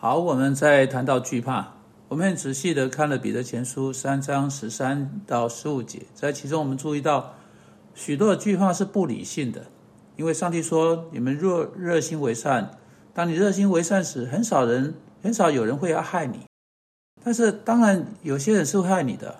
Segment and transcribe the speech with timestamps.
[0.00, 1.72] 好，我们再谈到惧怕，
[2.06, 7.34] 我们很仔细的看了彼得前书三章十三到十五节，在其中我们注意到
[7.96, 9.60] 许多的惧怕是不理性的，
[10.14, 12.70] 因为上帝说：“你们若热心为善，
[13.12, 16.38] 当你热心为善时，很少人很少有人会要害你，
[17.24, 19.34] 但是当然有些人是会害你的。”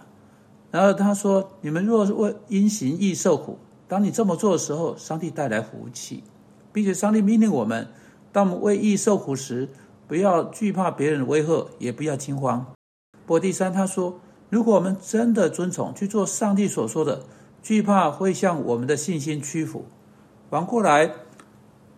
[0.72, 3.56] 然后他说：“你们若为因行义受苦，
[3.86, 6.24] 当你这么做的时候，上帝带来福气，
[6.72, 7.86] 并且上帝命令我们，
[8.32, 9.68] 当我们为义受苦时。”
[10.08, 12.66] 不要惧怕别人的威吓，也不要惊慌。
[13.26, 14.18] 不过第三，他说，
[14.48, 17.22] 如果我们真的遵从去做上帝所说的，
[17.62, 19.84] 惧怕会向我们的信心屈服。
[20.48, 21.12] 反过来，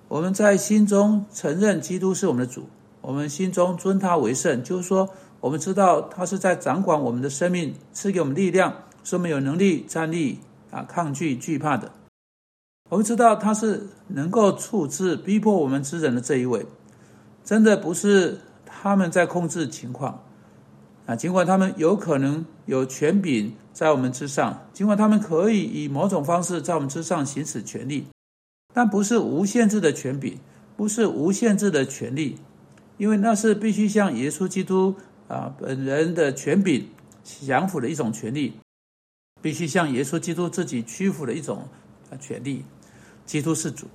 [0.08, 2.64] 我们在心中承认基督是我们的主，
[3.00, 10.40] 我们心中尊他为圣，就是说，我们知道他是在掌管我们的生命，赐给我们力量，使我们有能力站立
[10.72, 11.92] 啊，抗拒惧怕的。
[12.88, 16.66] 我们知道他是能够处置逼迫我们之人的这一位。
[17.44, 20.22] 真的不是他们在控制情况
[21.06, 21.16] 啊！
[21.16, 28.06] 尽管他们有可能有权柄在我们之上，尽管他们可以以某种方式在我们之上行使权利，
[28.72, 30.38] 但不是无限制的权柄，
[30.76, 32.38] 不是无限制的权利，
[32.98, 34.94] 因为那是必须向耶稣基督
[35.26, 36.88] 啊本人的权柄
[37.24, 38.54] 降服的一种权利，
[39.42, 41.66] 必须向耶稣基督自己屈服的一种
[42.10, 42.64] 啊权利。
[43.26, 43.86] 基督是主。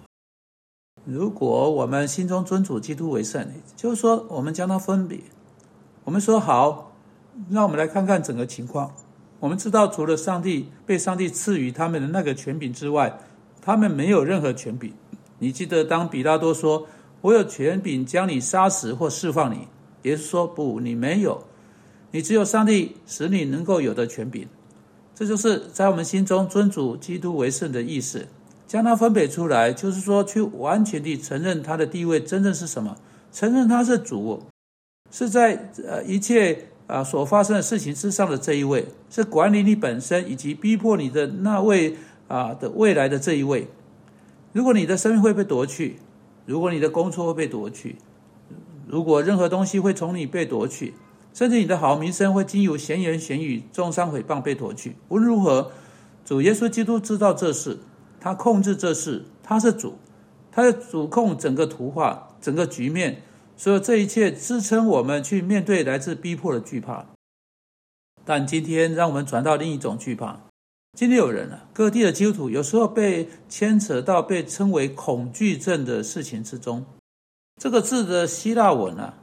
[1.06, 5.20] 如果我们心中尊主基督为圣，就是说，我们将它分别。
[6.04, 6.94] 我们说好，
[7.50, 8.92] 让我们来看看整个情况。
[9.40, 13.20] 我们知道，除了上帝被上帝赐予他们的那个权柄之外，
[13.62, 14.92] 他们没有任何权柄。
[15.38, 16.88] 你记得，当比拉多说
[17.22, 19.68] ：“我有权柄将你杀死或释放你。”
[20.04, 21.44] 耶稣说：“不，你没有，
[22.12, 24.48] 你只有上帝使你能够有的权柄。”
[25.14, 28.28] 这就是在我们心中尊主基督为圣的意思。
[28.68, 32.98] 将它分别出来，就是说，去完全地承认他的地位真正是什么，
[33.32, 34.42] 承认他是主，
[35.12, 41.96] 是在呃一切啊所发生的事情之上的这一位，是管理你本身以及逼迫你的那位
[42.28, 43.68] 啊的未来的这一位。
[44.52, 45.98] 如果你的生命会被夺去，
[46.46, 47.98] 如果你的工作会被夺去，
[48.88, 50.94] 如果任何东西会从你被夺去，
[51.34, 55.72] 甚至你的好名声会经由闲言闲语、重伤诽谤被夺去，无论如何，
[56.24, 57.78] 主耶稣基督知道这事。
[58.26, 60.00] 他控制这事，他是主，
[60.52, 63.22] 他在主控整个图画、整个局面，
[63.56, 67.06] 所有这一切支撑我们去面对来自逼迫的惧怕。
[68.26, 70.40] 但今天，让我们转到另一种惧怕。
[70.98, 76.84] 今天有人啊，各地的基督徒有时候被牵扯到被称为恐惧症的事情之中。
[77.62, 79.14] 这个字的希腊文啊，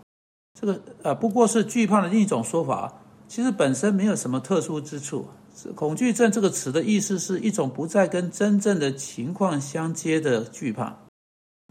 [0.61, 5.27] 这个呃不过是惧怕的另一种说法，其实本身没有什么特殊之处。
[5.75, 10.97] 恐惧症这个词的意思是一种不再跟真正的情况相接的惧怕。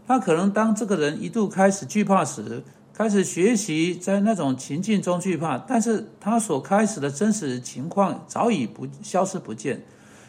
[0.06, 2.62] 他可能当这个人一度开始惧怕时，
[2.92, 9.84] 开始学习在那种情境中惧怕，但是他所开始的真实情况早已不消失不见，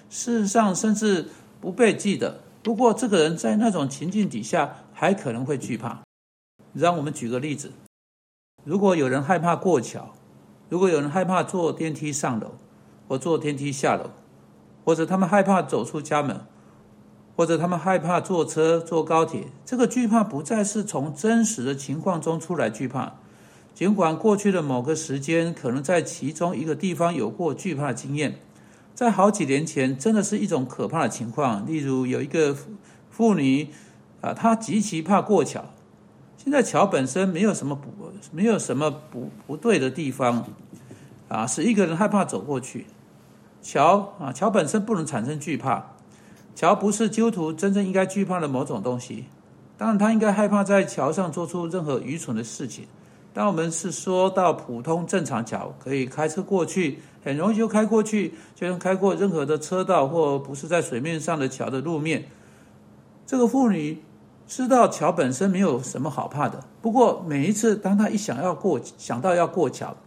[0.09, 1.27] 事实上甚至
[1.59, 2.39] 不被记得。
[2.61, 6.01] 不过这个人在那种情境底下还可能会惧怕。
[6.73, 7.71] 让我们举个例子：
[8.63, 10.13] 如果有人害怕过桥，
[10.69, 12.55] 如果有人害怕坐电梯上楼。
[13.07, 14.09] 或坐电梯下楼，
[14.85, 16.41] 或者他们害怕走出家门，
[17.35, 19.47] 或者他们害怕坐车、坐高铁。
[19.65, 23.13] 这个惧怕不再是从真实的情况中出来惧怕，
[23.73, 28.39] 尽管过去的某个时间可能在其中一个地方有过惧怕经验，
[28.93, 31.65] 在好几年前真的是一种可怕的情况。
[31.65, 32.55] 例如有一个
[33.09, 33.69] 妇女
[34.21, 35.65] 啊，她极其怕过桥。
[36.37, 37.89] 现在桥本身没有什么不
[38.31, 40.45] 没有什么不不对的地方。
[41.33, 42.85] 啊，使一个人害怕走过去。
[43.63, 45.83] 桥啊，桥本身不能产生惧怕。
[46.53, 49.25] 桥不是基督徒真正应该惧怕的某种东西。
[49.75, 52.85] 当然，他应该害怕在桥上做出任何愚蠢的事情。
[53.33, 62.25] 但我们是说到普通正常桥，可以开车过去，很容易就开过去，就能开过任何的车道或不是在水面上的桥的路面。
[63.25, 64.03] 这个妇女
[64.47, 66.63] 知道桥本身没有什么好怕的。
[66.79, 69.97] 不过每一次当她一想要过，想到要过桥。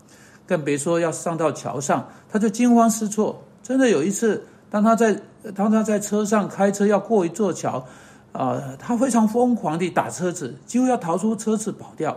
[0.47, 3.43] 更别说要上到桥上，他就惊慌失措。
[3.63, 5.21] 真的有一次，当他在
[5.55, 7.85] 当他在车上开车要过一座桥，
[8.33, 12.17] 啊，他非常疯狂地打车子，几乎要逃出车子跑掉。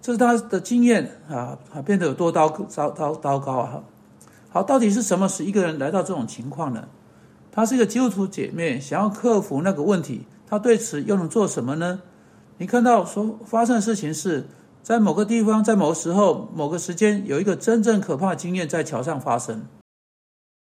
[0.00, 3.82] 这是他的经验啊，变得有多糟糟糟糟糕啊！
[4.48, 6.88] 好，到底是什么使一个人来到这种情况呢？
[7.52, 12.00] 她是一个基督徒姐妹，想要克服那个问题，她对此又能做什么呢？
[12.56, 14.46] 你看到所发生的事情是。
[14.84, 19.64] 在某个地方，在某个时候、某个时间，有一个真正可怕的经验在桥上发生。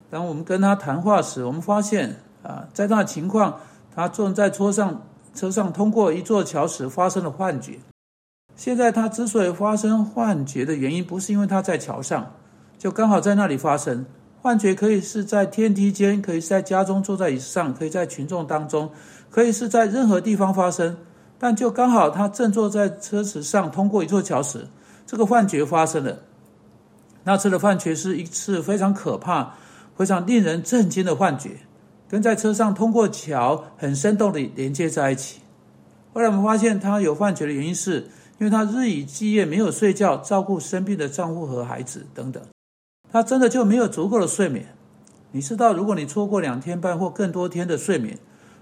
[0.09, 3.59] 当我们跟他谈话时，我们发现啊，在那情况，
[3.93, 5.01] 他坐在车上，
[5.33, 7.79] 车上通过一座桥时发生了幻觉。
[8.55, 12.31] 现在他之所以发生幻觉的原因，不是因为他在桥上，
[12.77, 14.05] 就刚好在那里发生。
[14.41, 18.89] 幻觉可以是在天梯间，可以是在家中坐在椅子上，可以在群众当中，
[19.29, 20.95] 可以是在任何地方发生。
[21.37, 24.67] 但就刚好他正坐在车子上通过一座桥时，
[25.05, 26.19] 这个幻觉发生了。
[27.23, 29.55] 那次的幻觉是一次非常可怕、
[29.97, 31.57] 非常令人震惊的幻觉，
[32.07, 35.41] 跟在车上通过桥很生动的连接在一起。
[36.13, 38.07] 后来我们发现他有幻觉的原因，是
[38.37, 42.41] 因为他日以继夜没有睡觉，照顾生病的丈夫和孩子等等。
[43.11, 44.67] 他真的就没有足够的睡眠。
[45.31, 48.17] 你知道，如果你错过两天半或更多天的睡眠，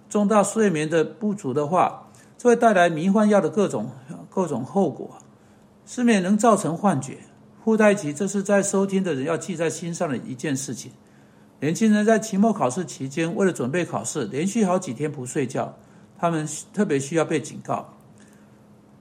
[0.09, 2.02] 重大睡眠的不足的话，
[2.49, 3.89] 会带来迷幻药的各种
[4.29, 5.17] 各种后果。
[5.85, 7.17] 失眠能造成幻觉，
[7.63, 10.91] 附带起这是在收听的人要记在心上的一件事情。
[11.59, 15.75] 年轻人在期末考试期间，为了准备考试，连续好几天不睡觉，
[16.17, 17.93] 他们特别需要被警告。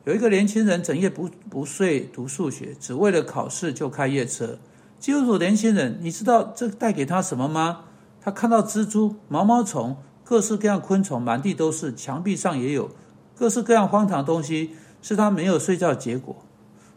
[0.04, 4.58] 有一个年轻人整夜不不睡读数学，只为了考试就开夜车。
[4.98, 7.84] 基督徒年轻人，你知道这带给他什么吗？
[8.20, 12.90] 他看到蜘蛛、毛毛虫、各式各样昆虫满地都是，墙壁上也有
[13.36, 16.36] 各式各样荒唐的东西，是他没有睡觉的结果。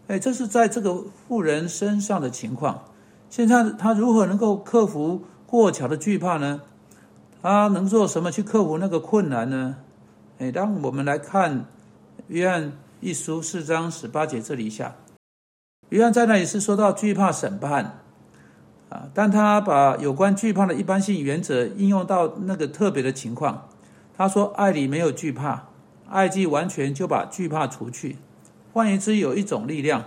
[0.07, 2.83] 哎，这是在这个富人身上的情况。
[3.29, 6.61] 现在他如何能够克服过桥的惧怕呢？
[7.41, 9.77] 他能做什么去克服那个困难呢？
[10.39, 11.65] 哎，当我们来看
[12.27, 14.95] 约翰一书四章十八节这里一下。
[15.89, 17.99] 约翰在那里是说到惧怕审判，
[18.89, 23.67] 啊，但他把有关惧怕的一般性原则应用到那个特别的情况。
[24.17, 25.65] 他说：“爱里没有惧怕，
[26.09, 28.17] 爱既完全，就把惧怕除去。
[28.73, 30.05] 换言之，有一种力量，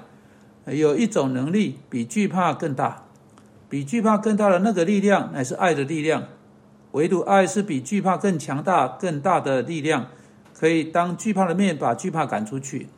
[0.66, 3.04] 有一种能力比惧怕更大，
[3.68, 6.24] 比惧怕更大的那个力量乃是爱的力量。
[6.92, 10.06] 唯独爱是比惧怕更强大、更大的力量，
[10.54, 12.88] 可以当惧怕的面把惧怕赶出去。”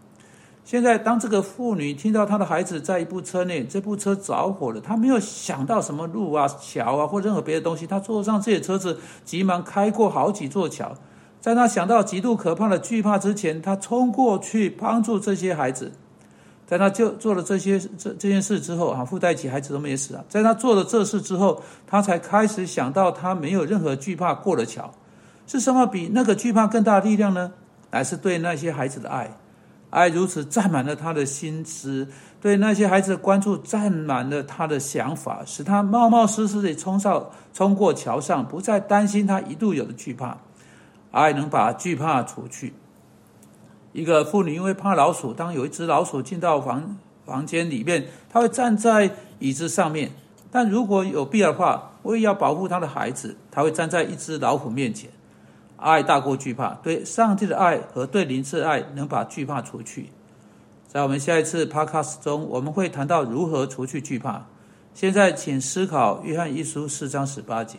[0.62, 10.94] 现在，当这个妇女听到她的孩子在一部车内，这部车着火了，她没有想到什么路啊、桥啊或任何别的东西，她坐上这些车子，急忙开过好几座桥。
[11.40, 15.92] 在他想到极度可怕的惧怕之前，他冲过去帮助这些孩子。
[16.66, 20.24] 在他就做了这些这这件事之后，啊，附带起孩子都没死啊。
[20.28, 24.92] 在他做了这事之后，他才开始想到，他没有任何惧怕过了桥。
[25.48, 27.52] 是什么比那个惧怕更大的力量呢？
[27.90, 29.36] 还是对那些孩子的爱？
[29.90, 32.06] 爱如此占满了他的心思，
[32.40, 40.36] 对那些孩子的关注占满了他的想法，使他冒冒失失地冲上、冲过桥上，不再担心他一度有的惧怕。
[41.10, 42.74] 爱能把惧怕除去。
[43.92, 46.96] 一个妇女因为怕老鼠，当有一只老鼠进到房
[47.26, 50.10] 房间里面，她会站在椅子上面；
[50.50, 55.10] 但如果有必要的话，为要保护她的孩子，她会站在一只老虎面前。
[55.76, 60.10] 爱大过惧怕，对上帝的爱和对灵的爱能把惧怕除去。
[60.86, 64.42] 在我们下一次 podcast 中，我们会谈到如何除去惧怕。
[64.92, 67.78] 现在，请思考约翰一书四章十八节。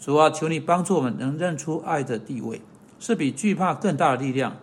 [0.00, 2.62] 主啊，求你帮助我们能认出爱的地位
[2.98, 4.56] 是比惧怕更大的力量，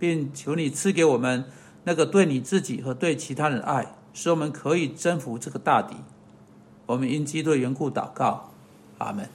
[0.00, 1.44] 并求你赐给我们
[1.84, 5.94] 那个对你自己和对其他人的爱，使我们可以征服这个大敌。
[6.86, 8.50] 我们因基督的缘故祷告，
[8.98, 9.28] 阿门。